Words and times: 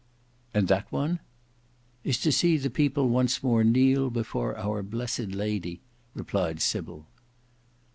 "And 0.51 0.67
that 0.67 0.91
one?" 0.91 1.19
"Is 2.03 2.17
to 2.21 2.31
see 2.31 2.57
the 2.57 2.71
people 2.71 3.07
once 3.07 3.43
more 3.43 3.63
kneel 3.63 4.09
before 4.09 4.57
our 4.57 4.81
blessed 4.81 5.29
Lady," 5.35 5.79
replied 6.15 6.59
Sybil. 6.59 7.05